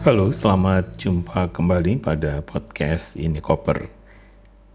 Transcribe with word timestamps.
Halo, 0.00 0.32
selamat 0.32 0.96
jumpa 0.96 1.52
kembali 1.52 2.00
pada 2.00 2.40
podcast 2.40 3.20
ini 3.20 3.36
Koper. 3.36 3.84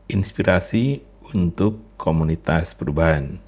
Inspirasi 0.06 1.02
untuk 1.34 1.82
komunitas 1.98 2.78
perubahan. 2.78 3.42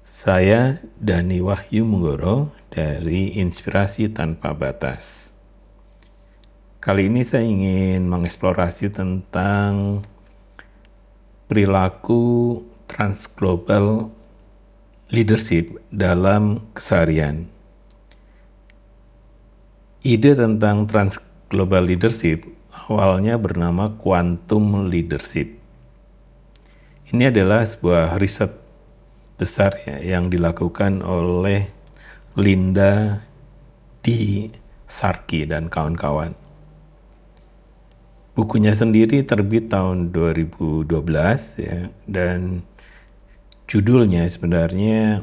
Saya 0.00 0.80
Dani 0.96 1.44
Wahyu 1.44 1.84
Munggoro 1.84 2.56
dari 2.72 3.36
Inspirasi 3.36 4.08
Tanpa 4.08 4.56
Batas. 4.56 5.36
Kali 6.80 7.12
ini 7.12 7.20
saya 7.28 7.44
ingin 7.44 8.08
mengeksplorasi 8.08 8.96
tentang 8.96 10.00
perilaku 11.44 12.56
transglobal 12.88 14.08
leadership 15.12 15.76
dalam 15.92 16.72
keseharian 16.72 17.52
Ide 20.02 20.34
tentang 20.34 20.90
trans 20.90 21.14
global 21.46 21.86
leadership 21.86 22.42
awalnya 22.90 23.38
bernama 23.38 23.94
quantum 23.94 24.90
leadership. 24.90 25.62
Ini 27.14 27.30
adalah 27.30 27.62
sebuah 27.62 28.18
riset 28.18 28.50
besar 29.38 29.78
ya, 29.86 30.02
yang 30.02 30.26
dilakukan 30.26 31.06
oleh 31.06 31.70
Linda 32.34 33.22
D. 34.02 34.50
Sarki 34.90 35.46
dan 35.46 35.70
kawan-kawan. 35.70 36.34
Bukunya 38.34 38.74
sendiri 38.74 39.22
terbit 39.22 39.70
tahun 39.70 40.10
2012 40.10 40.90
ya 41.62 41.94
dan 42.10 42.66
judulnya 43.70 44.26
sebenarnya 44.26 45.22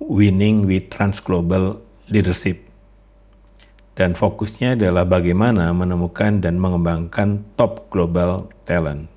Winning 0.00 0.64
with 0.64 0.88
Transglobal 0.88 1.84
Leadership 2.08 2.67
dan 3.98 4.14
fokusnya 4.14 4.78
adalah 4.78 5.02
bagaimana 5.02 5.74
menemukan 5.74 6.38
dan 6.38 6.62
mengembangkan 6.62 7.42
top 7.58 7.90
global 7.90 8.46
talent 8.62 9.10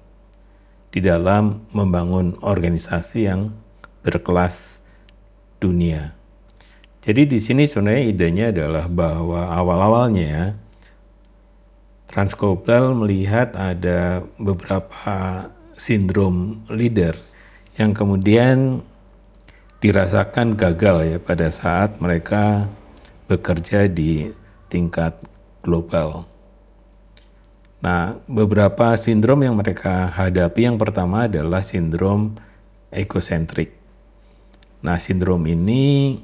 di 0.89 1.05
dalam 1.05 1.69
membangun 1.69 2.33
organisasi 2.41 3.29
yang 3.29 3.53
berkelas 4.01 4.81
dunia. 5.61 6.17
Jadi 7.05 7.29
di 7.29 7.37
sini 7.37 7.69
sebenarnya 7.69 8.09
idenya 8.09 8.45
adalah 8.49 8.89
bahwa 8.89 9.53
awal-awalnya 9.53 10.57
Transglobal 12.11 12.91
melihat 12.91 13.55
ada 13.55 14.19
beberapa 14.35 15.47
sindrom 15.79 16.59
leader 16.67 17.15
yang 17.79 17.95
kemudian 17.95 18.83
dirasakan 19.79 20.59
gagal 20.59 21.07
ya 21.07 21.17
pada 21.23 21.47
saat 21.47 22.03
mereka 22.03 22.67
bekerja 23.31 23.87
di 23.87 24.40
tingkat 24.71 25.19
global. 25.59 26.31
Nah, 27.81 28.15
beberapa 28.29 28.95
sindrom 28.95 29.41
yang 29.43 29.57
mereka 29.57 30.07
hadapi 30.13 30.69
yang 30.69 30.77
pertama 30.79 31.27
adalah 31.27 31.59
sindrom 31.59 32.37
egosentrik. 32.93 33.73
Nah, 34.85 35.01
sindrom 35.01 35.43
ini 35.49 36.15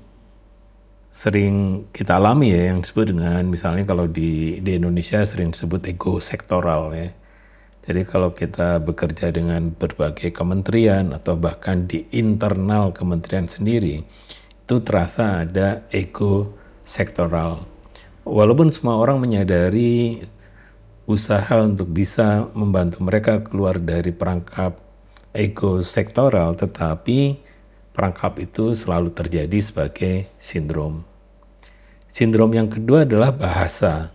sering 1.09 1.89
kita 1.89 2.21
alami 2.21 2.53
ya 2.53 2.69
yang 2.69 2.85
disebut 2.85 3.09
dengan 3.09 3.41
misalnya 3.49 3.89
kalau 3.89 4.05
di 4.05 4.61
di 4.61 4.77
Indonesia 4.77 5.25
sering 5.25 5.49
disebut 5.49 5.81
ego 5.89 6.21
sektoral 6.21 6.93
ya. 6.93 7.09
Jadi 7.87 8.03
kalau 8.03 8.35
kita 8.35 8.83
bekerja 8.83 9.31
dengan 9.31 9.71
berbagai 9.71 10.35
kementerian 10.35 11.15
atau 11.15 11.39
bahkan 11.39 11.87
di 11.87 12.05
internal 12.11 12.91
kementerian 12.91 13.47
sendiri 13.47 14.03
itu 14.67 14.75
terasa 14.83 15.47
ada 15.47 15.87
ego 15.89 16.51
sektoral 16.83 17.63
walaupun 18.27 18.69
semua 18.69 18.99
orang 18.99 19.17
menyadari 19.23 20.27
usaha 21.07 21.63
untuk 21.63 21.87
bisa 21.87 22.51
membantu 22.51 22.99
mereka 22.99 23.39
keluar 23.39 23.79
dari 23.79 24.11
perangkap 24.11 24.75
ego 25.31 25.79
sektoral, 25.79 26.51
tetapi 26.59 27.39
perangkap 27.95 28.35
itu 28.43 28.75
selalu 28.75 29.15
terjadi 29.15 29.59
sebagai 29.63 30.27
sindrom. 30.35 31.07
Sindrom 32.11 32.51
yang 32.51 32.67
kedua 32.67 33.07
adalah 33.07 33.31
bahasa. 33.31 34.11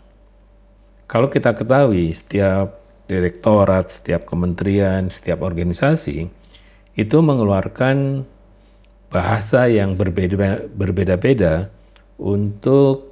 Kalau 1.09 1.33
kita 1.33 1.57
ketahui 1.57 2.13
setiap 2.13 2.81
direktorat, 3.09 3.89
setiap 3.89 4.25
kementerian, 4.29 5.09
setiap 5.13 5.45
organisasi 5.45 6.29
itu 6.93 7.17
mengeluarkan 7.21 8.25
bahasa 9.13 9.69
yang 9.69 9.97
berbeda-beda 9.97 11.69
untuk 12.17 13.12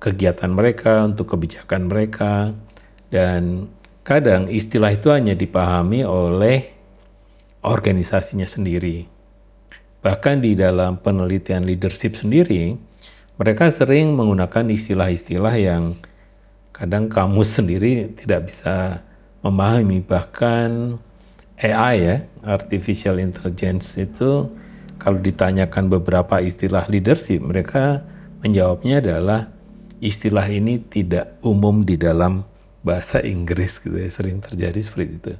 kegiatan 0.00 0.48
mereka, 0.48 1.04
untuk 1.04 1.36
kebijakan 1.36 1.86
mereka, 1.86 2.56
dan 3.12 3.68
kadang 4.00 4.48
istilah 4.48 4.90
itu 4.96 5.12
hanya 5.12 5.36
dipahami 5.36 6.02
oleh 6.02 6.72
organisasinya 7.60 8.48
sendiri. 8.48 9.04
Bahkan 10.00 10.40
di 10.40 10.56
dalam 10.56 10.96
penelitian 11.04 11.68
leadership 11.68 12.16
sendiri, 12.16 12.72
mereka 13.36 13.68
sering 13.68 14.16
menggunakan 14.16 14.64
istilah-istilah 14.72 15.54
yang 15.60 16.00
kadang 16.72 17.12
kamu 17.12 17.44
sendiri 17.44 18.08
tidak 18.16 18.48
bisa 18.48 19.04
memahami. 19.44 20.00
Bahkan 20.00 20.96
AI 21.60 21.94
ya, 22.00 22.16
artificial 22.40 23.20
intelligence 23.20 24.00
itu 24.00 24.48
kalau 24.96 25.20
ditanyakan 25.20 25.92
beberapa 25.92 26.40
istilah 26.40 26.88
leadership, 26.88 27.44
mereka 27.44 28.00
menjawabnya 28.40 29.04
adalah 29.04 29.59
istilah 30.00 30.48
ini 30.48 30.80
tidak 30.80 31.38
umum 31.44 31.84
di 31.84 32.00
dalam 32.00 32.42
bahasa 32.80 33.20
Inggris 33.20 33.78
gitu 33.78 34.00
ya, 34.00 34.08
sering 34.08 34.40
terjadi 34.40 34.80
seperti 34.80 35.12
itu. 35.20 35.34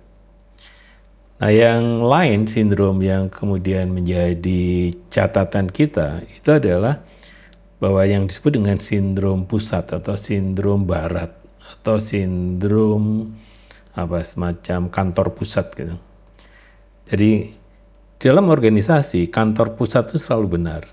Nah, 1.41 1.48
yang 1.48 2.04
lain 2.04 2.44
sindrom 2.44 3.00
yang 3.00 3.32
kemudian 3.32 3.88
menjadi 3.88 4.93
catatan 5.09 5.72
kita 5.72 6.20
itu 6.37 6.53
adalah 6.53 7.00
bahwa 7.81 8.04
yang 8.04 8.28
disebut 8.28 8.60
dengan 8.60 8.76
sindrom 8.76 9.49
pusat 9.49 9.88
atau 9.88 10.20
sindrom 10.20 10.84
barat 10.84 11.32
atau 11.81 11.97
sindrom 11.97 13.32
apa 13.97 14.20
semacam 14.20 14.93
kantor 14.93 15.32
pusat 15.32 15.72
gitu. 15.72 15.97
Jadi 17.09 17.56
dalam 18.20 18.53
organisasi 18.53 19.32
kantor 19.32 19.81
pusat 19.81 20.12
itu 20.12 20.20
selalu 20.20 20.60
benar 20.60 20.84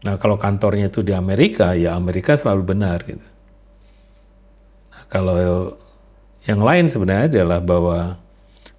Nah 0.00 0.16
kalau 0.16 0.40
kantornya 0.40 0.88
itu 0.88 1.04
di 1.04 1.12
Amerika, 1.12 1.76
ya 1.76 1.92
Amerika 1.92 2.32
selalu 2.32 2.62
benar 2.64 3.04
gitu. 3.04 3.28
Nah, 4.90 5.02
kalau 5.12 5.36
yang 6.48 6.64
lain 6.64 6.88
sebenarnya 6.88 7.26
adalah 7.28 7.60
bahwa 7.60 7.98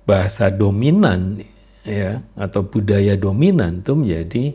bahasa 0.09 0.50
dominan 0.50 1.46
ya 1.86 2.26
atau 2.34 2.66
budaya 2.66 3.14
dominan 3.14 3.86
itu 3.86 3.94
menjadi 3.94 4.46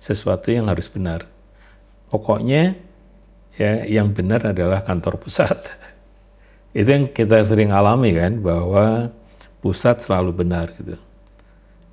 sesuatu 0.00 0.48
yang 0.48 0.72
harus 0.72 0.88
benar. 0.88 1.28
Pokoknya 2.08 2.76
ya 3.60 3.84
yang 3.84 4.12
benar 4.16 4.52
adalah 4.52 4.80
kantor 4.84 5.20
pusat. 5.20 5.56
Itu 6.76 6.88
yang 6.92 7.08
kita 7.08 7.40
sering 7.40 7.72
alami 7.72 8.12
kan 8.12 8.40
bahwa 8.44 9.08
pusat 9.64 10.04
selalu 10.04 10.44
benar 10.44 10.76
gitu. 10.76 11.00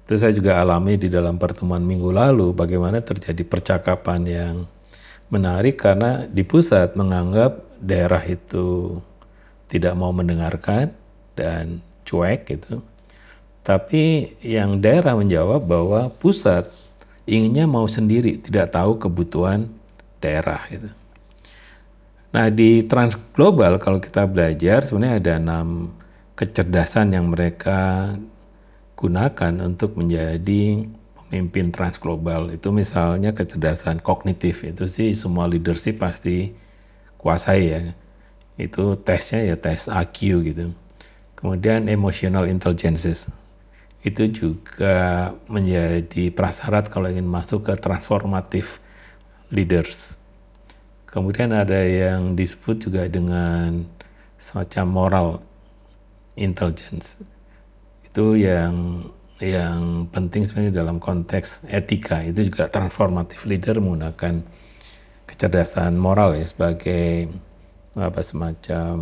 Itu 0.03 0.19
saya 0.19 0.35
juga 0.35 0.59
alami 0.59 0.99
di 0.99 1.07
dalam 1.07 1.39
pertemuan 1.39 1.79
minggu 1.79 2.11
lalu 2.11 2.51
bagaimana 2.51 2.99
terjadi 2.99 3.39
percakapan 3.47 4.21
yang 4.27 4.55
menarik 5.31 5.79
karena 5.79 6.27
di 6.27 6.43
pusat 6.43 6.93
menganggap 6.99 7.63
daerah 7.79 8.21
itu 8.21 8.99
tidak 9.71 9.95
mau 9.95 10.11
mendengarkan 10.11 10.91
dan 11.33 11.79
cuek 12.03 12.45
gitu. 12.51 12.83
Tapi 13.63 14.35
yang 14.43 14.83
daerah 14.83 15.15
menjawab 15.15 15.63
bahwa 15.63 16.11
pusat 16.11 16.67
inginnya 17.23 17.63
mau 17.63 17.87
sendiri, 17.87 18.35
tidak 18.43 18.75
tahu 18.75 18.99
kebutuhan 18.99 19.71
daerah 20.19 20.59
gitu. 20.67 20.91
Nah 22.33 22.51
di 22.51 22.83
trans 22.83 23.15
global 23.31 23.79
kalau 23.79 24.03
kita 24.03 24.27
belajar 24.27 24.83
sebenarnya 24.83 25.15
ada 25.21 25.33
enam 25.39 25.67
kecerdasan 26.35 27.13
yang 27.13 27.29
mereka 27.29 28.11
gunakan 29.03 29.53
untuk 29.67 29.99
menjadi 29.99 30.87
pemimpin 31.27 31.75
transglobal. 31.75 32.55
Itu 32.55 32.71
misalnya 32.71 33.35
kecerdasan 33.35 33.99
kognitif. 33.99 34.63
Itu 34.63 34.87
sih 34.87 35.11
semua 35.11 35.51
leadership 35.51 35.99
pasti 35.99 36.55
kuasai 37.19 37.63
ya. 37.67 37.81
Itu 38.55 38.95
tesnya 38.95 39.43
ya 39.43 39.55
tes 39.59 39.91
IQ 39.91 40.17
gitu. 40.47 40.71
Kemudian 41.35 41.91
emotional 41.91 42.47
intelligence 42.47 43.27
itu 44.03 44.23
juga 44.31 45.31
menjadi 45.51 46.31
prasyarat 46.31 46.87
kalau 46.87 47.11
ingin 47.11 47.27
masuk 47.27 47.67
ke 47.67 47.73
transformative 47.75 48.79
leaders. 49.51 50.15
Kemudian 51.11 51.51
ada 51.51 51.83
yang 51.83 52.39
disebut 52.39 52.87
juga 52.87 53.03
dengan 53.11 53.83
semacam 54.39 54.85
moral 54.87 55.29
intelligence 56.39 57.19
itu 58.13 58.45
yang 58.45 59.09
yang 59.41 60.05
penting 60.13 60.45
sebenarnya 60.45 60.85
dalam 60.85 61.01
konteks 61.01 61.65
etika 61.65 62.21
itu 62.21 62.45
juga 62.45 62.69
transformatif 62.69 63.49
leader 63.49 63.81
menggunakan 63.81 64.45
kecerdasan 65.25 65.97
moral 65.97 66.37
ya 66.37 66.45
sebagai 66.45 67.33
apa 67.97 68.21
semacam 68.21 68.93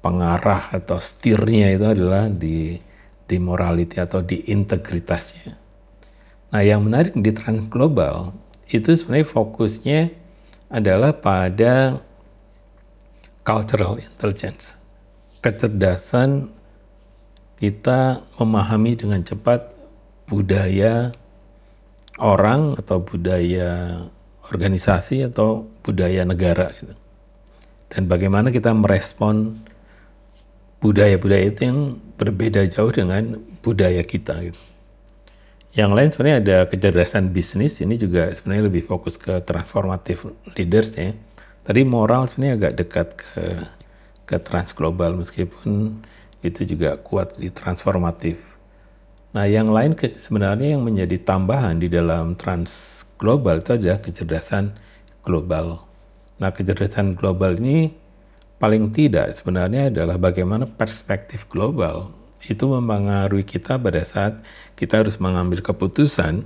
pengarah 0.00 0.72
atau 0.72 0.96
stirnya 0.96 1.76
itu 1.76 1.84
adalah 1.84 2.32
di 2.32 2.80
di 3.28 3.36
morality 3.36 4.00
atau 4.00 4.24
di 4.24 4.40
integritasnya. 4.48 5.60
Nah, 6.48 6.62
yang 6.64 6.80
menarik 6.80 7.12
di 7.12 7.28
transglobal 7.28 8.32
itu 8.72 8.88
sebenarnya 8.96 9.28
fokusnya 9.28 10.00
adalah 10.72 11.12
pada 11.12 12.00
cultural 13.44 14.00
intelligence. 14.00 14.80
Kecerdasan 15.44 16.63
kita 17.58 18.24
memahami 18.38 18.98
dengan 18.98 19.22
cepat 19.22 19.70
budaya 20.26 21.14
orang 22.18 22.78
atau 22.78 23.02
budaya 23.02 24.02
organisasi 24.50 25.24
atau 25.26 25.66
budaya 25.82 26.22
negara 26.26 26.70
gitu. 26.76 26.94
Dan 27.90 28.10
bagaimana 28.10 28.50
kita 28.50 28.74
merespon 28.74 29.54
budaya-budaya 30.82 31.48
itu 31.48 31.60
yang 31.64 31.80
berbeda 32.20 32.66
jauh 32.68 32.92
dengan 32.92 33.40
budaya 33.64 34.02
kita 34.04 34.50
gitu. 34.50 34.60
Yang 35.74 35.90
lain 35.90 36.08
sebenarnya 36.14 36.38
ada 36.38 36.58
kecerdasan 36.70 37.34
bisnis, 37.34 37.82
ini 37.82 37.98
juga 37.98 38.30
sebenarnya 38.30 38.70
lebih 38.70 38.86
fokus 38.86 39.18
ke 39.18 39.42
transformative 39.42 40.30
leaders 40.54 40.94
ya. 40.94 41.10
Tadi 41.66 41.82
moral 41.82 42.30
sebenarnya 42.30 42.54
agak 42.60 42.72
dekat 42.78 43.08
ke 43.18 43.42
ke 44.24 44.36
transglobal 44.40 45.16
meskipun 45.20 46.00
itu 46.44 46.68
juga 46.68 47.00
kuat 47.00 47.40
di 47.40 47.48
transformatif. 47.48 48.36
Nah, 49.34 49.48
yang 49.48 49.72
lain 49.72 49.96
ke, 49.96 50.14
sebenarnya 50.14 50.78
yang 50.78 50.84
menjadi 50.84 51.18
tambahan 51.24 51.80
di 51.80 51.90
dalam 51.90 52.38
transglobal 52.38 53.64
itu 53.64 53.74
adalah 53.74 53.98
kecerdasan 53.98 54.76
global. 55.24 55.82
Nah, 56.38 56.54
kecerdasan 56.54 57.18
global 57.18 57.58
ini 57.58 57.90
paling 58.62 58.94
tidak 58.94 59.34
sebenarnya 59.34 59.90
adalah 59.90 60.20
bagaimana 60.20 60.68
perspektif 60.68 61.50
global 61.50 62.14
itu 62.46 62.68
mempengaruhi 62.68 63.42
kita 63.42 63.80
pada 63.80 64.04
saat 64.04 64.44
kita 64.76 65.02
harus 65.02 65.16
mengambil 65.18 65.64
keputusan 65.64 66.44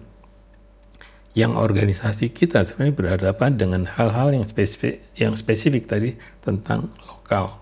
yang 1.36 1.54
organisasi 1.54 2.32
kita 2.32 2.64
sebenarnya 2.64 2.96
berhadapan 2.96 3.50
dengan 3.54 3.82
hal-hal 3.84 4.32
yang 4.32 4.46
spesifik 4.46 5.04
yang 5.14 5.36
spesifik 5.36 5.84
tadi 5.86 6.16
tentang 6.40 6.88
lokal 7.04 7.60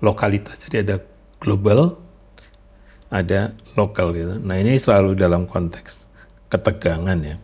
lokalitas 0.00 0.60
jadi 0.68 0.82
ada 0.84 0.96
global 1.38 2.00
ada 3.12 3.54
lokal 3.78 4.12
gitu 4.16 4.40
nah 4.40 4.56
ini 4.58 4.76
selalu 4.76 5.14
dalam 5.14 5.46
konteks 5.46 6.08
ketegangan 6.48 7.18
ya 7.22 7.36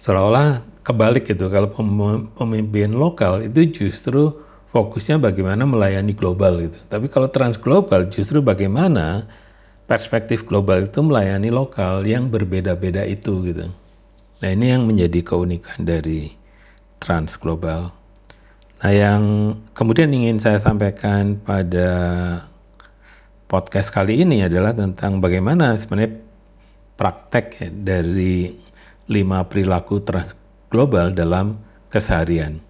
seolah-olah 0.00 0.64
kebalik 0.80 1.28
gitu 1.28 1.52
kalau 1.52 1.68
pemimpin 2.34 2.90
lokal 2.96 3.44
itu 3.44 3.68
justru 3.68 4.32
fokusnya 4.70 5.18
bagaimana 5.18 5.66
melayani 5.66 6.14
global 6.14 6.62
gitu. 6.62 6.78
Tapi 6.86 7.10
kalau 7.10 7.28
transglobal 7.28 8.06
justru 8.08 8.38
bagaimana 8.40 9.26
perspektif 9.90 10.46
global 10.46 10.86
itu 10.86 11.02
melayani 11.02 11.50
lokal 11.50 12.06
yang 12.06 12.30
berbeda-beda 12.30 13.02
itu 13.04 13.42
gitu. 13.50 13.66
Nah 14.40 14.48
ini 14.48 14.72
yang 14.72 14.86
menjadi 14.86 15.20
keunikan 15.26 15.82
dari 15.82 16.32
transglobal. 17.02 17.90
Nah 18.80 18.92
yang 18.96 19.22
kemudian 19.76 20.08
ingin 20.08 20.40
saya 20.40 20.56
sampaikan 20.56 21.36
pada 21.36 21.92
podcast 23.44 23.92
kali 23.92 24.24
ini 24.24 24.40
adalah 24.40 24.72
tentang 24.72 25.20
bagaimana 25.20 25.76
sebenarnya 25.76 26.16
praktek 26.96 27.46
ya, 27.60 27.68
dari 27.68 28.56
lima 29.04 29.44
perilaku 29.44 30.00
transglobal 30.00 31.12
dalam 31.12 31.60
keseharian. 31.92 32.64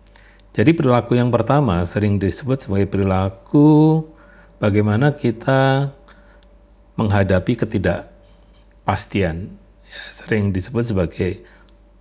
Jadi 0.51 0.75
perilaku 0.75 1.15
yang 1.15 1.31
pertama 1.31 1.79
sering 1.87 2.19
disebut 2.19 2.67
sebagai 2.67 2.91
perilaku 2.91 4.03
bagaimana 4.59 5.15
kita 5.15 5.95
menghadapi 6.99 7.55
ketidakpastian. 7.55 9.47
Ya, 9.87 10.03
sering 10.11 10.51
disebut 10.51 10.91
sebagai 10.91 11.47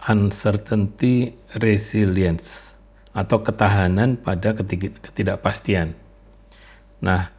uncertainty 0.09 1.37
resilience 1.61 2.78
atau 3.13 3.41
ketahanan 3.41 4.15
pada 4.19 4.53
ketidakpastian. 4.55 5.97
Nah, 7.01 7.31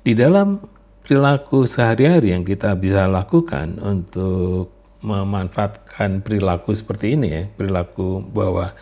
di 0.00 0.12
dalam 0.16 0.62
perilaku 1.04 1.68
sehari-hari 1.68 2.32
yang 2.32 2.44
kita 2.44 2.72
bisa 2.78 3.04
lakukan 3.04 3.76
untuk 3.82 4.72
memanfaatkan 5.04 6.24
perilaku 6.24 6.72
seperti 6.72 7.18
ini 7.18 7.28
ya, 7.28 7.42
perilaku 7.52 8.24
bahwa 8.24 8.72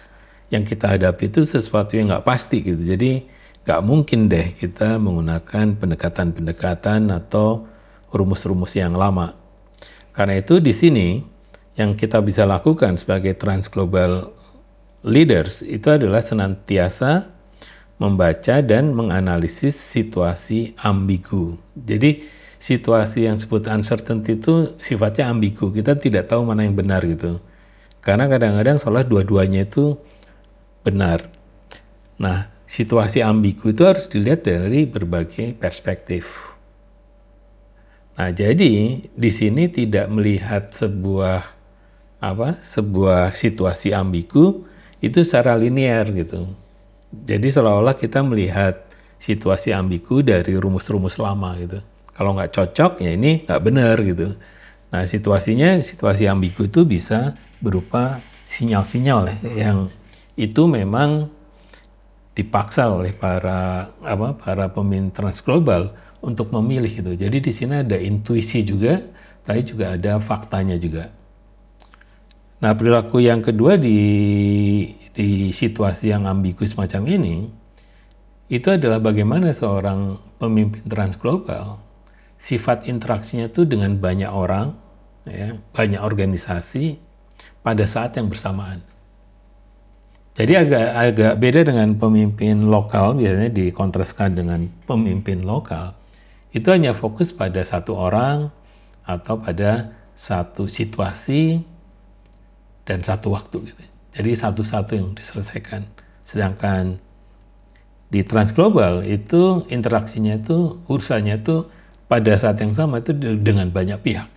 yang 0.52 0.62
kita 0.62 0.94
hadapi 0.94 1.32
itu 1.32 1.42
sesuatu 1.42 1.98
yang 1.98 2.12
nggak 2.12 2.26
pasti 2.28 2.62
gitu. 2.62 2.78
Jadi 2.78 3.26
nggak 3.66 3.80
mungkin 3.82 4.30
deh 4.30 4.52
kita 4.54 5.00
menggunakan 5.02 5.74
pendekatan-pendekatan 5.80 7.10
atau 7.10 7.66
rumus-rumus 8.14 8.76
yang 8.78 8.94
lama. 8.94 9.34
Karena 10.12 10.38
itu 10.38 10.60
di 10.60 10.76
sini 10.76 11.24
yang 11.74 11.96
kita 11.96 12.20
bisa 12.20 12.44
lakukan 12.44 13.00
sebagai 13.00 13.32
transglobal 13.32 14.41
leaders 15.02 15.66
itu 15.66 15.90
adalah 15.90 16.22
senantiasa 16.22 17.30
membaca 17.98 18.58
dan 18.62 18.90
menganalisis 18.94 19.78
situasi 19.78 20.74
ambigu. 20.82 21.54
Jadi 21.78 22.26
situasi 22.58 23.30
yang 23.30 23.38
disebut 23.38 23.70
uncertainty 23.70 24.38
itu 24.38 24.74
sifatnya 24.82 25.30
ambigu. 25.30 25.70
Kita 25.70 25.94
tidak 25.98 26.30
tahu 26.30 26.42
mana 26.42 26.66
yang 26.66 26.74
benar 26.74 27.02
gitu. 27.06 27.38
Karena 28.02 28.26
kadang-kadang 28.26 28.82
soalnya 28.82 29.06
dua-duanya 29.06 29.62
itu 29.62 29.94
benar. 30.82 31.30
Nah, 32.18 32.50
situasi 32.66 33.22
ambigu 33.22 33.70
itu 33.70 33.86
harus 33.86 34.10
dilihat 34.10 34.42
dari 34.46 34.86
berbagai 34.86 35.54
perspektif. 35.54 36.50
Nah, 38.18 38.34
jadi 38.34 39.02
di 39.06 39.30
sini 39.30 39.70
tidak 39.70 40.10
melihat 40.10 40.74
sebuah 40.74 41.62
apa? 42.22 42.54
sebuah 42.62 43.34
situasi 43.34 43.94
ambigu 43.94 44.66
itu 45.02 45.26
secara 45.26 45.58
linear 45.58 46.06
gitu. 46.14 46.46
Jadi 47.12 47.50
seolah-olah 47.52 47.98
kita 47.98 48.22
melihat 48.24 48.86
situasi 49.18 49.74
ambigu 49.74 50.22
dari 50.24 50.54
rumus-rumus 50.56 51.18
lama 51.20 51.58
gitu. 51.58 51.82
Kalau 52.14 52.38
nggak 52.38 52.54
cocok 52.54 53.02
ya 53.02 53.10
ini 53.12 53.44
nggak 53.44 53.60
benar 53.60 53.98
gitu. 54.00 54.38
Nah 54.94 55.02
situasinya 55.04 55.76
situasi 55.82 56.30
ambigu 56.30 56.70
itu 56.70 56.86
bisa 56.86 57.34
berupa 57.58 58.22
sinyal-sinyal 58.46 59.20
ya, 59.28 59.36
yang 59.68 59.78
itu 60.36 60.64
memang 60.68 61.28
dipaksa 62.32 62.88
oleh 62.88 63.12
para 63.12 63.92
apa 64.00 64.36
para 64.36 64.68
pemimpin 64.72 65.12
transglobal 65.12 65.92
untuk 66.24 66.52
memilih 66.52 66.92
itu. 66.92 67.12
Jadi 67.16 67.36
di 67.40 67.52
sini 67.52 67.80
ada 67.84 67.96
intuisi 67.96 68.64
juga, 68.64 69.00
tapi 69.44 69.64
juga 69.64 69.96
ada 69.96 70.20
faktanya 70.20 70.76
juga. 70.76 71.08
Nah, 72.62 72.78
perilaku 72.78 73.18
yang 73.18 73.42
kedua 73.42 73.74
di 73.74 73.98
di 75.12 75.50
situasi 75.50 76.14
yang 76.14 76.30
ambigu 76.30 76.62
semacam 76.62 77.02
ini 77.10 77.36
itu 78.46 78.68
adalah 78.70 79.02
bagaimana 79.02 79.50
seorang 79.50 80.16
pemimpin 80.38 80.86
transglobal 80.86 81.82
sifat 82.42 82.90
interaksinya 82.90 83.46
itu 83.46 83.62
dengan 83.62 83.94
banyak 83.98 84.26
orang, 84.26 84.74
ya, 85.26 85.58
banyak 85.74 86.02
organisasi 86.02 86.98
pada 87.62 87.86
saat 87.86 88.18
yang 88.18 88.26
bersamaan. 88.26 88.82
Jadi 90.32 90.52
agak 90.58 90.86
agak 90.96 91.34
beda 91.38 91.60
dengan 91.66 91.94
pemimpin 91.94 92.66
lokal 92.66 93.14
biasanya 93.14 93.52
dikontraskan 93.52 94.38
dengan 94.38 94.60
pemimpin 94.86 95.46
lokal. 95.46 95.94
Itu 96.50 96.72
hanya 96.74 96.94
fokus 96.98 97.30
pada 97.30 97.62
satu 97.62 97.94
orang 97.94 98.48
atau 99.06 99.38
pada 99.38 99.92
satu 100.16 100.66
situasi 100.66 101.71
dan 102.86 103.00
satu 103.02 103.34
waktu 103.34 103.72
gitu. 103.72 103.82
Jadi 104.12 104.30
satu-satu 104.36 104.92
yang 104.92 105.08
diselesaikan. 105.16 105.88
Sedangkan 106.20 107.00
di 108.12 108.20
transglobal 108.20 109.08
itu 109.08 109.64
interaksinya 109.72 110.36
itu 110.36 110.84
urusannya 110.84 111.40
itu 111.40 111.64
pada 112.12 112.36
saat 112.36 112.60
yang 112.60 112.76
sama 112.76 113.00
itu 113.00 113.16
dengan 113.16 113.72
banyak 113.72 113.96
pihak. 114.04 114.28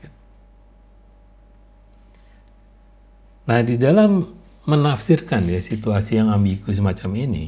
Nah 3.45 3.59
di 3.61 3.75
dalam 3.75 4.31
menafsirkan 4.65 5.45
ya 5.51 5.61
situasi 5.61 6.17
yang 6.17 6.31
ambigu 6.33 6.71
semacam 6.71 7.11
ini, 7.19 7.45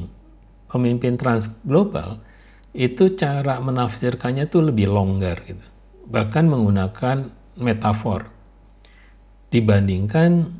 pemimpin 0.70 1.16
transglobal 1.18 2.20
itu 2.76 3.16
cara 3.16 3.58
menafsirkannya 3.58 4.46
itu 4.46 4.60
lebih 4.60 4.92
longgar 4.92 5.42
gitu. 5.48 5.64
Bahkan 6.06 6.44
menggunakan 6.46 7.32
metafor 7.58 8.30
dibandingkan 9.48 10.54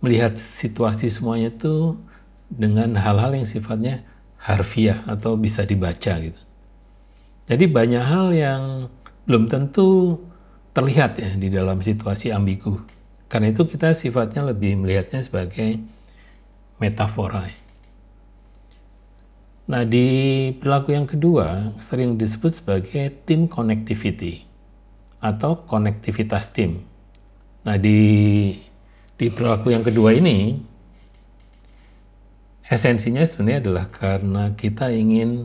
melihat 0.00 0.36
situasi 0.36 1.12
semuanya 1.12 1.52
itu 1.52 1.96
dengan 2.50 2.96
hal-hal 2.98 3.36
yang 3.36 3.46
sifatnya 3.46 4.02
harfiah 4.40 5.04
atau 5.06 5.36
bisa 5.36 5.62
dibaca 5.68 6.16
gitu. 6.18 6.40
Jadi 7.46 7.64
banyak 7.68 8.04
hal 8.04 8.26
yang 8.32 8.62
belum 9.28 9.46
tentu 9.46 10.18
terlihat 10.72 11.20
ya 11.20 11.30
di 11.36 11.52
dalam 11.52 11.82
situasi 11.82 12.32
ambigu 12.32 12.80
karena 13.30 13.54
itu 13.54 13.62
kita 13.62 13.94
sifatnya 13.94 14.42
lebih 14.42 14.74
melihatnya 14.82 15.22
sebagai 15.22 15.78
metafora. 16.82 17.46
Nah, 19.70 19.86
di 19.86 20.50
perilaku 20.58 20.90
yang 20.90 21.06
kedua 21.06 21.78
sering 21.78 22.18
disebut 22.18 22.58
sebagai 22.58 23.22
team 23.22 23.46
connectivity 23.46 24.42
atau 25.22 25.62
konektivitas 25.62 26.50
tim. 26.50 26.82
Nah, 27.62 27.78
di 27.78 28.50
di 29.20 29.28
perilaku 29.28 29.68
yang 29.68 29.84
kedua 29.84 30.16
ini 30.16 30.56
esensinya 32.64 33.20
sebenarnya 33.20 33.68
adalah 33.68 33.86
karena 33.92 34.56
kita 34.56 34.88
ingin 34.88 35.44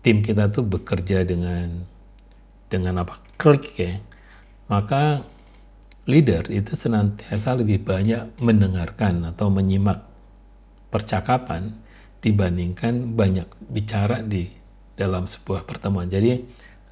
tim 0.00 0.24
kita 0.24 0.48
tuh 0.48 0.64
bekerja 0.64 1.20
dengan 1.28 1.84
dengan 2.72 3.04
apa? 3.04 3.20
Klik 3.36 3.76
ya. 3.76 4.00
Maka 4.72 5.20
leader 6.08 6.48
itu 6.48 6.72
senantiasa 6.72 7.52
lebih 7.52 7.84
banyak 7.84 8.40
mendengarkan 8.40 9.28
atau 9.28 9.52
menyimak 9.52 10.08
percakapan 10.88 11.76
dibandingkan 12.24 13.12
banyak 13.12 13.44
bicara 13.68 14.24
di 14.24 14.48
dalam 14.96 15.28
sebuah 15.28 15.68
pertemuan. 15.68 16.08
Jadi 16.08 16.40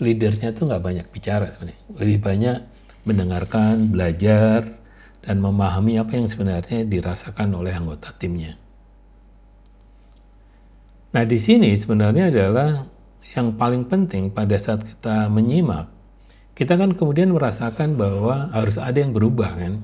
leadernya 0.05 0.53
tuh 0.53 0.69
nggak 0.69 0.85
banyak 0.85 1.07
bicara 1.09 1.49
sebenarnya, 1.49 1.81
lebih 1.97 2.19
banyak 2.21 2.59
mendengarkan, 3.09 3.89
belajar, 3.89 4.80
dan 5.21 5.41
memahami 5.41 6.01
apa 6.01 6.17
yang 6.17 6.27
sebenarnya 6.29 6.85
dirasakan 6.89 7.53
oleh 7.53 7.77
anggota 7.77 8.13
timnya. 8.17 8.57
Nah 11.11 11.25
di 11.27 11.39
sini 11.41 11.75
sebenarnya 11.75 12.31
adalah 12.31 12.87
yang 13.37 13.55
paling 13.55 13.87
penting 13.87 14.31
pada 14.31 14.57
saat 14.59 14.83
kita 14.83 15.31
menyimak, 15.31 15.91
kita 16.55 16.77
kan 16.77 16.93
kemudian 16.93 17.31
merasakan 17.33 17.95
bahwa 17.95 18.51
harus 18.53 18.77
ada 18.77 18.99
yang 18.99 19.15
berubah 19.15 19.55
kan. 19.55 19.81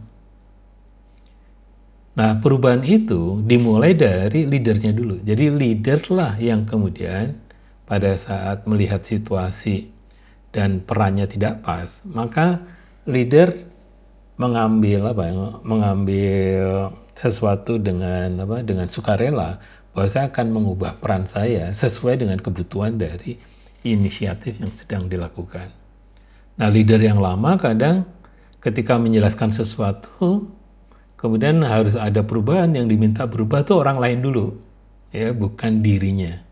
Nah, 2.16 2.40
perubahan 2.40 2.81
itu 2.81 3.45
dimulai 3.45 3.93
dari 3.93 4.49
leadernya 4.49 4.97
dulu. 4.97 5.21
Jadi 5.21 5.52
leader 5.52 6.00
lah 6.16 6.33
yang 6.40 6.64
kemudian 6.64 7.37
pada 7.85 8.16
saat 8.16 8.64
melihat 8.64 9.05
situasi 9.05 9.93
dan 10.49 10.81
perannya 10.81 11.28
tidak 11.28 11.61
pas, 11.61 12.09
maka 12.09 12.64
leader 13.05 13.69
mengambil 14.37 15.12
apa 15.12 15.23
ya, 15.28 15.35
mengambil 15.64 16.64
sesuatu 17.16 17.81
dengan 17.81 18.45
apa 18.45 18.61
dengan 18.61 18.88
sukarela 18.88 19.61
bahwa 19.97 20.09
saya 20.12 20.28
akan 20.28 20.47
mengubah 20.52 21.00
peran 21.00 21.25
saya 21.25 21.73
sesuai 21.73 22.21
dengan 22.21 22.37
kebutuhan 22.40 23.00
dari 23.00 23.40
inisiatif 23.81 24.61
yang 24.61 24.73
sedang 24.76 25.09
dilakukan. 25.09 25.73
Nah, 26.57 26.69
leader 26.69 27.00
yang 27.00 27.21
lama 27.21 27.57
kadang 27.57 28.05
ketika 28.61 29.00
menjelaskan 29.00 29.55
sesuatu 29.55 30.52
kemudian 31.16 31.64
harus 31.64 31.97
ada 31.97 32.21
perubahan 32.26 32.75
yang 32.76 32.90
diminta 32.90 33.25
berubah 33.25 33.64
tuh 33.64 33.81
orang 33.81 33.97
lain 33.97 34.19
dulu 34.21 34.47
ya 35.14 35.33
bukan 35.33 35.81
dirinya 35.81 36.45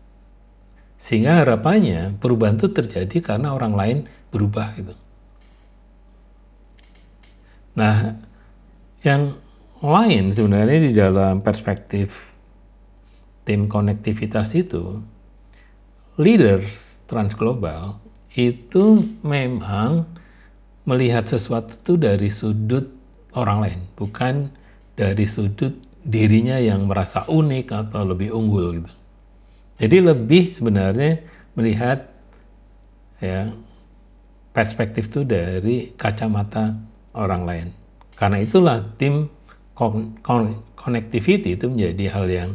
sehingga 0.95 1.43
harapannya 1.43 2.17
perubahan 2.17 2.57
itu 2.57 2.71
terjadi 2.71 3.17
karena 3.21 3.53
orang 3.53 3.73
lain 3.77 3.97
berubah 4.31 4.73
gitu 4.79 4.95
nah 7.75 8.15
yang 9.03 9.37
lain 9.83 10.31
sebenarnya 10.31 10.79
di 10.79 10.91
dalam 10.95 11.43
perspektif 11.43 12.33
tim 13.45 13.69
konektivitas 13.69 14.55
itu 14.57 15.03
leaders 16.17 17.03
transglobal 17.05 17.99
itu 18.35 19.03
memang 19.23 20.07
melihat 20.85 21.25
sesuatu 21.25 21.75
itu 21.75 21.93
dari 21.97 22.29
sudut 22.29 22.85
orang 23.33 23.57
lain, 23.63 23.79
bukan 23.97 24.51
dari 24.95 25.25
sudut 25.25 25.75
dirinya 26.05 26.61
yang 26.61 26.85
merasa 26.85 27.25
unik 27.25 27.65
atau 27.73 28.01
lebih 28.05 28.31
unggul 28.31 28.79
gitu. 28.79 28.93
Jadi 29.75 29.97
lebih 29.99 30.43
sebenarnya 30.47 31.25
melihat 31.57 32.07
ya 33.19 33.51
perspektif 34.55 35.11
itu 35.11 35.27
dari 35.27 35.91
kacamata 35.97 36.79
orang 37.15 37.43
lain. 37.47 37.67
Karena 38.19 38.43
itulah 38.43 38.83
tim 38.99 39.31
connectivity 40.75 41.55
itu 41.55 41.67
menjadi 41.67 42.05
hal 42.15 42.25
yang 42.29 42.51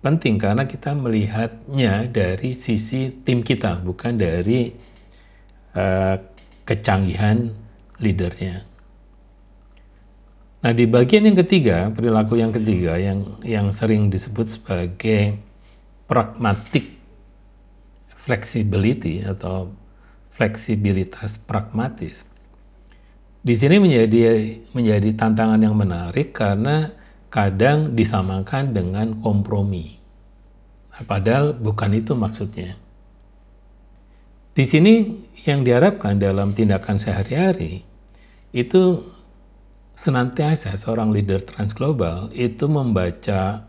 penting 0.00 0.38
karena 0.38 0.64
kita 0.70 0.94
melihatnya 0.94 2.06
dari 2.06 2.54
sisi 2.54 3.10
tim 3.26 3.42
kita 3.42 3.82
bukan 3.82 4.16
dari 4.16 4.70
uh, 5.74 6.16
kecanggihan 6.62 7.50
leadernya. 7.98 8.62
Nah, 10.62 10.72
di 10.74 10.88
bagian 10.88 11.30
yang 11.30 11.38
ketiga, 11.38 11.90
perilaku 11.92 12.40
yang 12.40 12.50
ketiga 12.50 12.98
yang 12.98 13.38
yang 13.44 13.70
sering 13.70 14.10
disebut 14.10 14.46
sebagai 14.50 15.38
pragmatic 16.10 16.96
flexibility 18.14 19.22
atau 19.22 19.70
fleksibilitas 20.34 21.38
pragmatis. 21.38 22.26
Di 23.46 23.54
sini 23.54 23.78
menjadi 23.78 24.58
menjadi 24.74 25.14
tantangan 25.14 25.62
yang 25.62 25.78
menarik 25.78 26.34
karena 26.34 26.90
kadang 27.30 27.94
disamakan 27.94 28.74
dengan 28.74 29.22
kompromi. 29.22 30.02
Nah, 30.90 31.06
padahal 31.06 31.54
bukan 31.54 31.94
itu 31.94 32.18
maksudnya. 32.18 32.74
Di 34.50 34.66
sini 34.66 35.14
yang 35.46 35.62
diharapkan 35.62 36.18
dalam 36.18 36.58
tindakan 36.58 36.98
sehari-hari 36.98 37.86
itu 38.50 39.14
senantiasa 39.94 40.74
seorang 40.74 41.14
leader 41.14 41.38
transglobal 41.38 42.34
itu 42.34 42.66
membaca 42.66 43.62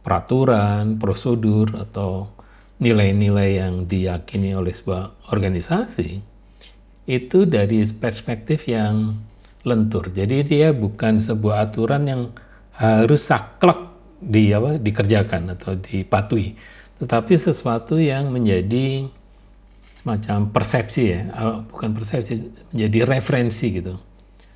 peraturan, 0.00 0.96
prosedur, 0.96 1.68
atau 1.76 2.32
nilai-nilai 2.80 3.60
yang 3.60 3.84
diyakini 3.84 4.56
oleh 4.56 4.72
sebuah 4.72 5.28
organisasi 5.28 6.31
itu 7.12 7.44
dari 7.44 7.84
perspektif 7.92 8.64
yang 8.70 9.20
lentur. 9.62 10.08
Jadi 10.08 10.42
dia 10.46 10.68
bukan 10.72 11.20
sebuah 11.20 11.70
aturan 11.70 12.02
yang 12.08 12.22
harus 12.76 13.28
saklek 13.28 13.92
di 14.22 14.54
apa 14.54 14.78
dikerjakan 14.78 15.52
atau 15.54 15.76
dipatuhi, 15.76 16.54
tetapi 17.02 17.34
sesuatu 17.34 17.98
yang 17.98 18.30
menjadi 18.30 19.06
semacam 19.98 20.50
persepsi 20.50 21.02
ya, 21.10 21.20
bukan 21.70 21.90
persepsi, 21.94 22.50
menjadi 22.74 22.98
referensi 23.06 23.66
gitu 23.70 23.94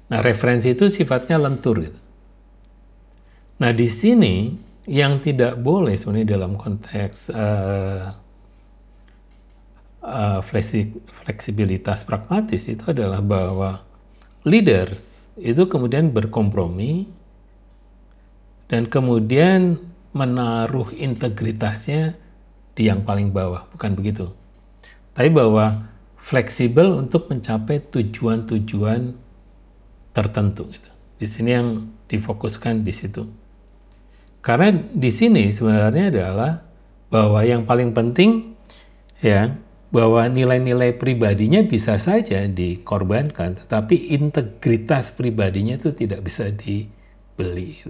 Nah, 0.06 0.22
referensi 0.22 0.70
itu 0.70 0.86
sifatnya 0.86 1.38
lentur 1.38 1.82
gitu. 1.82 1.98
Nah, 3.58 3.70
di 3.74 3.88
sini 3.90 4.54
yang 4.86 5.18
tidak 5.18 5.58
boleh 5.58 5.98
sebenarnya 5.98 6.38
dalam 6.38 6.54
konteks 6.54 7.34
uh, 7.34 8.14
uh, 10.06 10.40
fleksibilitas 11.10 12.06
pragmatis 12.06 12.70
itu 12.70 12.94
adalah 12.94 13.18
bahwa 13.18 13.82
leaders 14.46 15.26
itu 15.36 15.66
kemudian 15.66 16.14
berkompromi 16.14 17.10
dan 18.70 18.86
kemudian 18.86 19.82
menaruh 20.16 20.94
integritasnya 20.96 22.16
di 22.72 22.88
yang 22.88 23.04
paling 23.04 23.30
bawah, 23.30 23.68
bukan 23.74 23.92
begitu. 23.92 24.32
Tapi 25.12 25.28
bahwa 25.32 25.86
fleksibel 26.16 27.04
untuk 27.04 27.28
mencapai 27.28 27.80
tujuan-tujuan 27.88 29.16
tertentu. 30.12 30.68
Gitu. 30.72 30.90
Di 31.20 31.26
sini 31.28 31.50
yang 31.52 31.68
difokuskan 32.08 32.82
di 32.84 32.92
situ. 32.92 33.24
Karena 34.42 34.72
di 34.72 35.10
sini 35.10 35.48
sebenarnya 35.50 36.12
adalah 36.12 36.52
bahwa 37.10 37.40
yang 37.42 37.64
paling 37.64 37.94
penting 37.94 38.54
ya 39.22 39.56
bahwa 39.96 40.28
nilai-nilai 40.28 40.92
pribadinya 41.00 41.64
bisa 41.64 41.96
saja 41.96 42.44
dikorbankan, 42.44 43.56
tetapi 43.64 44.12
integritas 44.12 45.16
pribadinya 45.16 45.80
itu 45.80 45.96
tidak 45.96 46.20
bisa 46.20 46.52
dibeli. 46.52 47.80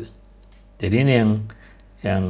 Jadi 0.78 0.96
ini 1.02 1.12
yang 1.18 1.30
yang 2.06 2.24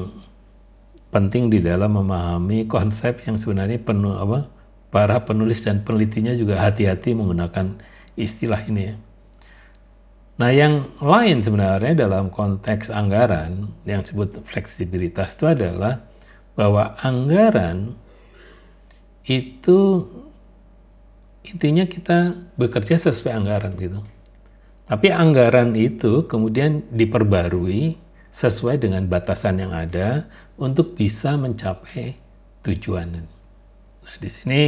penting 1.13 1.53
di 1.53 1.61
dalam 1.61 1.93
memahami 1.93 2.65
konsep 2.65 3.21
yang 3.29 3.37
sebenarnya 3.37 3.77
penuh 3.77 4.17
apa 4.17 4.49
para 4.89 5.21
penulis 5.29 5.61
dan 5.61 5.85
penelitinya 5.85 6.33
juga 6.33 6.65
hati-hati 6.65 7.13
menggunakan 7.13 7.77
istilah 8.17 8.65
ini 8.65 8.83
ya. 8.89 8.97
Nah, 10.37 10.51
yang 10.57 10.89
lain 11.01 11.45
sebenarnya 11.45 11.93
dalam 11.97 12.33
konteks 12.33 12.89
anggaran 12.89 13.77
yang 13.85 14.01
disebut 14.01 14.41
fleksibilitas 14.45 15.37
itu 15.37 15.53
adalah 15.53 16.01
bahwa 16.57 16.97
anggaran 17.05 17.97
itu 19.27 20.07
intinya 21.43 21.87
kita 21.87 22.35
bekerja 22.55 22.99
sesuai 22.99 23.35
anggaran 23.35 23.75
gitu. 23.79 24.01
Tapi 24.87 25.11
anggaran 25.11 25.75
itu 25.75 26.31
kemudian 26.31 26.87
diperbarui 26.95 27.99
sesuai 28.31 28.79
dengan 28.79 29.03
batasan 29.11 29.59
yang 29.59 29.75
ada 29.75 30.31
untuk 30.55 30.95
bisa 30.95 31.35
mencapai 31.35 32.15
tujuan. 32.63 33.27
Nah, 34.07 34.17
di 34.23 34.31
sini 34.31 34.63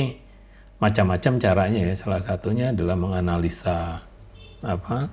macam-macam 0.83 1.39
caranya 1.39 1.81
ya. 1.87 1.95
Salah 1.95 2.23
satunya 2.23 2.75
adalah 2.75 2.99
menganalisa 2.99 4.03
apa 4.59 5.07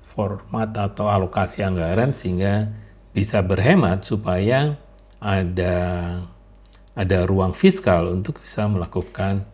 format 0.00 0.72
atau 0.72 1.12
alokasi 1.12 1.60
anggaran 1.60 2.16
sehingga 2.16 2.72
bisa 3.12 3.44
berhemat 3.44 4.04
supaya 4.04 4.80
ada 5.20 5.76
ada 6.92 7.24
ruang 7.24 7.56
fiskal 7.56 8.12
untuk 8.12 8.40
bisa 8.44 8.68
melakukan 8.68 9.48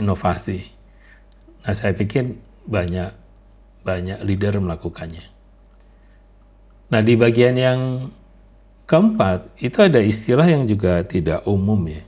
inovasi. 0.00 0.64
Nah, 1.64 1.74
saya 1.76 1.92
pikir 1.92 2.32
banyak 2.64 3.12
banyak 3.84 4.18
leader 4.24 4.60
melakukannya. 4.60 5.24
Nah, 6.88 7.00
di 7.04 7.14
bagian 7.20 7.56
yang 7.56 7.80
keempat 8.88 9.52
itu 9.60 9.78
ada 9.84 10.00
istilah 10.00 10.48
yang 10.48 10.64
juga 10.64 11.04
tidak 11.04 11.44
umum 11.44 11.76
ya, 11.92 12.02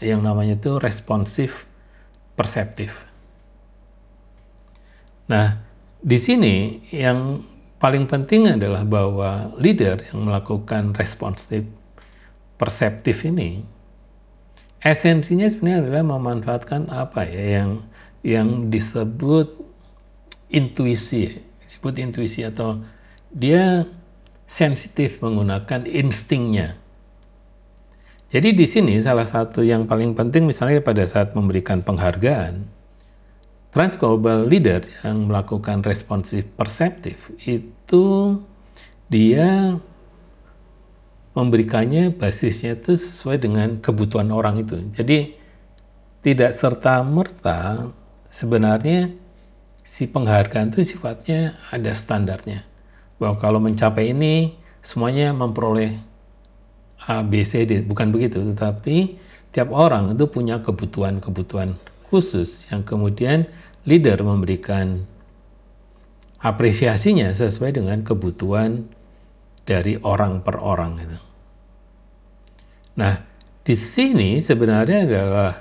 yang, 0.00 0.24
namanya 0.24 0.56
itu 0.56 0.80
responsif 0.80 1.68
perseptif. 2.32 3.04
Nah, 5.28 5.60
di 6.00 6.16
sini 6.16 6.80
yang 6.88 7.44
paling 7.76 8.08
penting 8.08 8.56
adalah 8.56 8.84
bahwa 8.88 9.52
leader 9.60 10.00
yang 10.08 10.24
melakukan 10.24 10.96
responsif 10.96 11.68
perseptif 12.56 13.24
ini 13.28 13.79
esensinya 14.80 15.48
sebenarnya 15.48 15.86
adalah 15.86 16.04
memanfaatkan 16.16 16.88
apa 16.88 17.28
ya 17.28 17.60
yang 17.60 17.70
yang 18.20 18.68
disebut 18.68 19.56
intuisi, 20.52 21.40
disebut 21.64 21.94
intuisi 22.00 22.44
atau 22.44 22.84
dia 23.32 23.86
sensitif 24.44 25.22
menggunakan 25.22 25.86
instingnya. 25.86 26.76
Jadi 28.30 28.54
di 28.54 28.66
sini 28.66 28.94
salah 29.02 29.26
satu 29.26 29.62
yang 29.62 29.90
paling 29.90 30.14
penting 30.14 30.46
misalnya 30.46 30.78
pada 30.82 31.02
saat 31.02 31.34
memberikan 31.34 31.82
penghargaan, 31.82 32.62
Trans 33.70 33.94
Global 33.94 34.46
Leader 34.46 34.82
yang 35.06 35.30
melakukan 35.30 35.82
responsif 35.86 36.46
perseptif 36.58 37.30
itu 37.42 38.38
dia 39.10 39.78
memberikannya 41.40 42.12
basisnya 42.12 42.76
itu 42.76 43.00
sesuai 43.00 43.40
dengan 43.40 43.80
kebutuhan 43.80 44.28
orang 44.28 44.60
itu. 44.60 44.76
Jadi 44.92 45.40
tidak 46.20 46.52
serta 46.52 47.00
merta 47.00 47.88
sebenarnya 48.28 49.08
si 49.80 50.04
penghargaan 50.04 50.68
itu 50.70 50.84
sifatnya 50.94 51.56
ada 51.72 51.96
standarnya. 51.96 52.68
Bahwa 53.16 53.40
kalau 53.40 53.60
mencapai 53.60 54.12
ini 54.12 54.52
semuanya 54.84 55.32
memperoleh 55.32 55.96
A, 57.08 57.24
B, 57.24 57.40
C, 57.48 57.64
D. 57.64 57.80
Bukan 57.80 58.12
begitu, 58.12 58.44
tetapi 58.52 59.16
tiap 59.50 59.72
orang 59.72 60.12
itu 60.12 60.28
punya 60.28 60.60
kebutuhan-kebutuhan 60.60 61.80
khusus 62.12 62.68
yang 62.68 62.84
kemudian 62.84 63.48
leader 63.88 64.20
memberikan 64.20 65.08
apresiasinya 66.40 67.32
sesuai 67.32 67.80
dengan 67.80 68.04
kebutuhan 68.04 68.88
dari 69.64 69.96
orang 70.00 70.44
per 70.44 70.60
orang 70.60 71.00
itu. 71.00 71.29
Nah, 72.98 73.22
di 73.62 73.74
sini 73.76 74.40
sebenarnya 74.42 75.06
adalah 75.06 75.52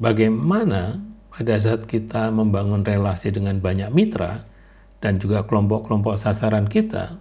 bagaimana 0.00 0.98
pada 1.30 1.54
saat 1.56 1.86
kita 1.86 2.28
membangun 2.34 2.84
relasi 2.84 3.32
dengan 3.32 3.60
banyak 3.62 3.88
mitra 3.94 4.44
dan 5.00 5.16
juga 5.16 5.46
kelompok-kelompok 5.46 6.18
sasaran 6.20 6.68
kita, 6.68 7.16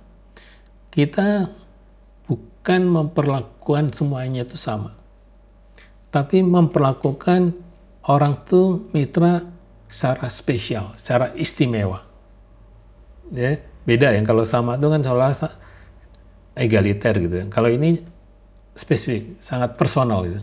kita 0.92 1.48
bukan 2.28 2.82
memperlakukan 2.90 3.96
semuanya 3.96 4.44
itu 4.44 4.60
sama, 4.60 4.92
tapi 6.12 6.44
memperlakukan 6.44 7.56
orang 8.10 8.44
tuh 8.44 8.90
mitra 8.92 9.46
secara 9.88 10.28
spesial, 10.28 10.92
secara 11.00 11.32
istimewa. 11.40 12.04
Ya, 13.30 13.62
beda 13.86 14.12
yang 14.18 14.26
kalau 14.26 14.44
sama 14.44 14.76
itu 14.76 14.90
kan 14.90 15.02
seolah 15.06 15.32
egaliter 16.60 17.16
gitu. 17.24 17.36
Ya. 17.42 17.46
Kalau 17.48 17.70
ini 17.72 18.04
spesifik, 18.80 19.36
sangat 19.44 19.76
personal 19.76 20.24
gitu. 20.24 20.42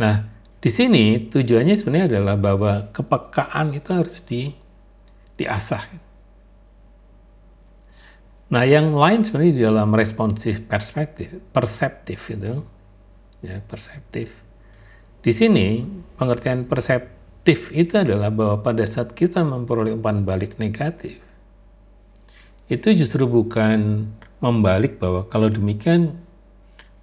Nah, 0.00 0.24
di 0.56 0.70
sini 0.72 1.28
tujuannya 1.28 1.76
sebenarnya 1.76 2.16
adalah 2.16 2.36
bahwa 2.40 2.72
kepekaan 2.96 3.76
itu 3.76 3.90
harus 3.92 4.24
di 4.24 4.48
diasah. 5.36 5.84
Nah, 8.50 8.64
yang 8.64 8.96
lain 8.96 9.20
sebenarnya 9.22 9.52
di 9.52 9.62
dalam 9.62 9.92
responsif 9.92 10.64
perspektif, 10.64 11.36
perseptif 11.52 12.32
itu, 12.32 12.64
ya 13.44 13.60
perseptif 13.68 14.50
di 15.20 15.32
sini 15.36 15.84
pengertian 16.16 16.64
perseptif 16.64 17.68
itu 17.76 18.00
adalah 18.00 18.32
bahwa 18.32 18.64
pada 18.64 18.88
saat 18.88 19.12
kita 19.12 19.44
memperoleh 19.44 19.92
umpan 19.92 20.24
balik 20.24 20.56
negatif, 20.56 21.20
itu 22.72 22.88
justru 22.96 23.28
bukan 23.28 24.08
membalik 24.40 24.96
bahwa 24.96 25.28
kalau 25.28 25.52
demikian 25.52 26.16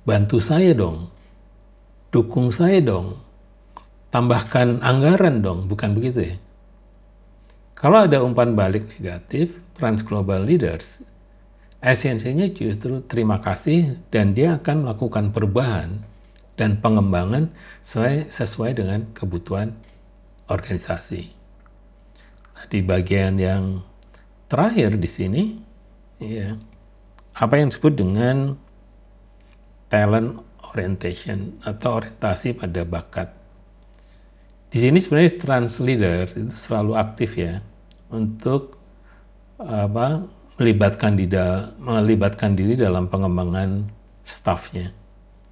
bantu 0.07 0.39
saya 0.39 0.71
dong, 0.71 1.11
dukung 2.15 2.47
saya 2.47 2.79
dong, 2.79 3.19
tambahkan 4.07 4.79
anggaran 4.79 5.43
dong, 5.43 5.67
bukan 5.67 5.91
begitu 5.91 6.31
ya. 6.31 6.35
Kalau 7.75 8.07
ada 8.07 8.23
umpan 8.23 8.55
balik 8.55 8.87
negatif, 8.95 9.59
trans 9.75 10.07
global 10.07 10.47
leaders, 10.47 11.03
esensinya 11.83 12.47
justru 12.47 13.03
terima 13.03 13.43
kasih 13.43 13.99
dan 14.07 14.31
dia 14.31 14.55
akan 14.55 14.87
melakukan 14.87 15.35
perubahan 15.35 15.99
dan 16.55 16.79
pengembangan 16.79 17.51
sesuai, 17.83 18.31
sesuai 18.31 18.71
dengan 18.79 19.11
kebutuhan 19.11 19.75
organisasi. 20.47 21.35
Nah, 22.55 22.65
di 22.71 22.79
bagian 22.79 23.35
yang 23.37 23.83
terakhir 24.47 24.95
di 24.95 25.09
sini, 25.11 25.43
ya, 26.17 26.55
apa 27.37 27.59
yang 27.59 27.69
disebut 27.69 27.93
dengan 27.93 28.57
talent 29.87 30.39
orientation 30.71 31.59
atau 31.63 32.03
orientasi 32.03 32.59
pada 32.59 32.83
bakat. 32.83 33.31
Di 34.67 34.83
sini 34.83 34.99
sebenarnya 34.99 35.39
trans 35.39 35.79
leader 35.79 36.27
itu 36.27 36.53
selalu 36.53 36.99
aktif 36.99 37.39
ya 37.39 37.63
untuk 38.11 38.75
apa 39.57 40.27
melibatkan 40.59 41.17
diri 41.17 41.33
melibatkan 41.79 42.53
diri 42.53 42.77
dalam 42.77 43.09
pengembangan 43.09 43.89
staffnya 44.21 44.93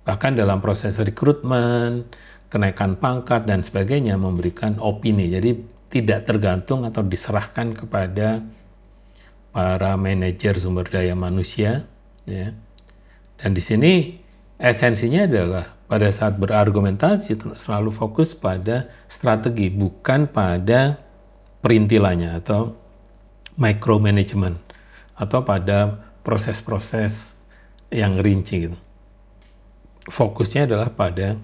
bahkan 0.05 0.37
dalam 0.37 0.61
proses 0.61 1.01
rekrutmen, 1.01 2.05
kenaikan 2.47 2.95
pangkat 2.95 3.49
dan 3.49 3.65
sebagainya 3.65 4.15
memberikan 4.15 4.77
opini. 4.77 5.33
Jadi 5.33 5.57
tidak 5.89 6.29
tergantung 6.29 6.85
atau 6.85 7.01
diserahkan 7.01 7.73
kepada 7.73 8.45
para 9.49 9.97
manajer 9.97 10.61
sumber 10.61 10.85
daya 10.85 11.17
manusia, 11.17 11.89
ya. 12.29 12.53
Dan 13.35 13.51
di 13.51 13.59
sini 13.59 13.91
esensinya 14.61 15.27
adalah 15.27 15.65
pada 15.85 16.09
saat 16.09 16.39
berargumentasi 16.41 17.37
selalu 17.55 17.91
fokus 17.93 18.33
pada 18.33 18.89
strategi, 19.05 19.69
bukan 19.69 20.25
pada 20.29 20.97
perintilannya 21.61 22.35
atau 22.41 22.73
micromanagement 23.55 24.57
atau 25.15 25.45
pada 25.47 26.03
proses-proses 26.25 27.39
yang 27.93 28.17
rinci 28.17 28.67
gitu 28.67 28.77
fokusnya 30.09 30.69
adalah 30.69 30.93
pada 30.93 31.37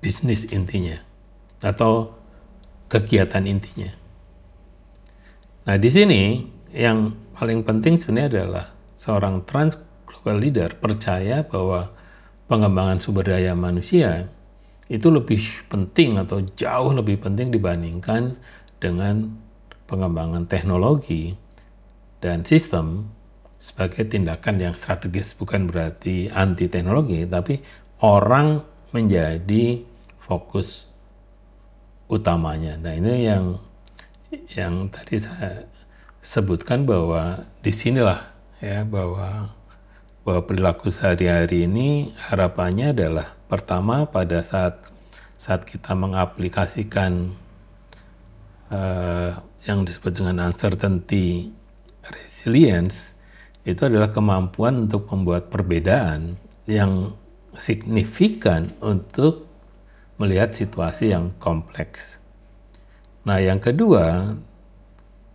bisnis 0.00 0.44
intinya 0.52 1.00
atau 1.64 2.12
kegiatan 2.92 3.42
intinya. 3.48 3.90
Nah, 5.66 5.76
di 5.80 5.90
sini 5.90 6.22
yang 6.70 7.16
paling 7.34 7.64
penting 7.66 7.98
sebenarnya 7.98 8.28
adalah 8.30 8.66
seorang 8.94 9.42
trans 9.48 9.74
global 10.26 10.42
leader 10.42 10.74
percaya 10.74 11.46
bahwa 11.46 11.94
pengembangan 12.50 12.98
sumber 12.98 13.30
daya 13.30 13.54
manusia 13.54 14.26
itu 14.90 15.06
lebih 15.06 15.38
penting 15.70 16.18
atau 16.18 16.42
jauh 16.58 16.90
lebih 16.90 17.22
penting 17.22 17.54
dibandingkan 17.54 18.34
dengan 18.82 19.38
pengembangan 19.86 20.50
teknologi 20.50 21.38
dan 22.18 22.42
sistem 22.42 23.06
sebagai 23.54 24.02
tindakan 24.10 24.58
yang 24.58 24.74
strategis 24.74 25.30
bukan 25.38 25.70
berarti 25.70 26.26
anti 26.34 26.66
teknologi 26.66 27.22
tapi 27.22 27.62
orang 28.02 28.66
menjadi 28.90 29.78
fokus 30.18 30.90
utamanya. 32.10 32.74
Nah 32.82 32.98
ini 32.98 33.30
yang 33.30 33.62
yang 34.58 34.90
tadi 34.90 35.22
saya 35.22 35.70
sebutkan 36.18 36.82
bahwa 36.82 37.46
di 37.62 37.70
sinilah 37.70 38.26
ya 38.58 38.82
bahwa 38.82 39.55
perilaku 40.26 40.90
sehari-hari 40.90 41.70
ini 41.70 42.10
harapannya 42.18 42.90
adalah 42.90 43.38
pertama 43.46 44.10
pada 44.10 44.42
saat 44.42 44.82
saat 45.38 45.62
kita 45.62 45.94
mengaplikasikan 45.94 47.30
uh, 48.74 49.38
yang 49.70 49.86
disebut 49.86 50.18
dengan 50.18 50.50
uncertainty 50.50 51.54
resilience 52.10 53.14
itu 53.62 53.86
adalah 53.86 54.10
kemampuan 54.10 54.90
untuk 54.90 55.06
membuat 55.14 55.46
perbedaan 55.46 56.34
yang 56.66 57.14
signifikan 57.54 58.74
untuk 58.82 59.46
melihat 60.18 60.50
situasi 60.50 61.14
yang 61.14 61.34
kompleks. 61.38 62.18
Nah, 63.26 63.42
yang 63.42 63.58
kedua, 63.58 64.34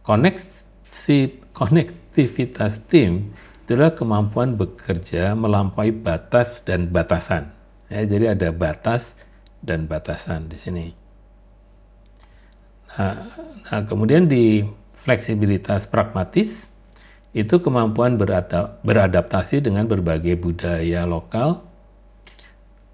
koneksi 0.04 1.19
konektivitas 1.51 2.88
tim 2.88 3.36
itulah 3.62 3.93
kemampuan 3.93 4.58
bekerja 4.58 5.38
melampaui 5.38 5.93
batas 5.93 6.65
dan 6.65 6.89
batasan. 6.89 7.54
Ya, 7.88 8.04
jadi 8.08 8.34
ada 8.34 8.50
batas 8.50 9.19
dan 9.62 9.86
batasan 9.86 10.50
di 10.50 10.58
sini. 10.58 10.88
Nah, 12.97 13.15
nah 13.69 13.82
kemudian 13.86 14.28
di 14.28 14.65
fleksibilitas 14.97 15.88
pragmatis 15.88 16.74
itu 17.32 17.63
kemampuan 17.63 18.19
beradaptasi 18.84 19.63
dengan 19.63 19.88
berbagai 19.88 20.36
budaya 20.36 21.08
lokal, 21.08 21.63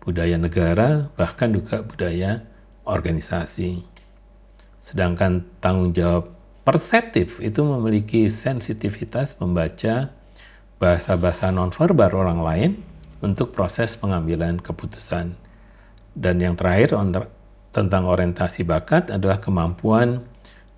budaya 0.06 0.38
negara, 0.38 1.10
bahkan 1.18 1.50
juga 1.50 1.82
budaya 1.82 2.46
organisasi. 2.86 3.82
Sedangkan 4.78 5.42
tanggung 5.58 5.92
jawab 5.92 6.38
perseptif 6.62 7.42
itu 7.42 7.66
memiliki 7.66 8.30
sensitivitas 8.30 9.40
membaca 9.42 10.14
bahasa-bahasa 10.78 11.50
nonverbal 11.50 12.14
orang 12.14 12.42
lain 12.42 12.72
untuk 13.22 13.54
proses 13.54 13.98
pengambilan 13.98 14.62
keputusan. 14.62 15.34
Dan 16.18 16.36
yang 16.42 16.58
terakhir 16.58 16.98
tentang 17.74 18.04
orientasi 18.10 18.66
bakat 18.66 19.14
adalah 19.14 19.38
kemampuan 19.42 20.26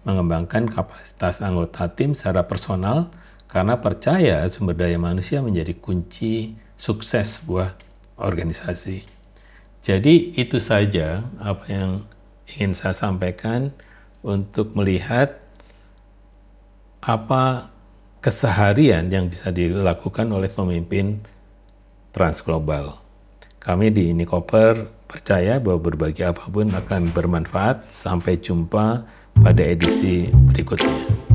mengembangkan 0.03 0.71
kapasitas 0.71 1.43
anggota 1.43 1.91
tim 1.91 2.15
secara 2.15 2.47
personal 2.47 3.12
karena 3.51 3.79
percaya 3.79 4.45
sumber 4.47 4.77
daya 4.77 4.95
manusia 4.95 5.43
menjadi 5.43 5.75
kunci 5.75 6.55
sukses 6.79 7.39
sebuah 7.39 7.75
organisasi. 8.19 9.03
Jadi 9.79 10.35
itu 10.35 10.59
saja 10.59 11.23
apa 11.39 11.63
yang 11.71 11.91
ingin 12.55 12.75
saya 12.75 12.95
sampaikan 12.95 13.71
untuk 14.19 14.75
melihat 14.75 15.39
apa 16.99 17.71
keseharian 18.19 19.08
yang 19.08 19.32
bisa 19.32 19.51
dilakukan 19.51 20.27
oleh 20.32 20.51
pemimpin 20.51 21.23
transglobal. 22.12 22.99
Kami 23.60 23.91
di 23.91 24.15
Nikoper 24.15 24.88
percaya 25.08 25.60
bahwa 25.60 25.79
berbagi 25.84 26.23
apa 26.23 26.47
pun 26.47 26.71
akan 26.71 27.12
bermanfaat. 27.12 27.88
Sampai 27.88 28.39
jumpa 28.39 29.03
pada 29.39 29.63
edisi 29.63 30.32
berikutnya. 30.51 31.29